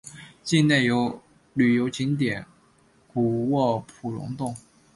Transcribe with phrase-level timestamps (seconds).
[0.43, 1.21] 境内有
[1.53, 2.47] 旅游景点
[3.13, 4.57] 谷窝普熔洞。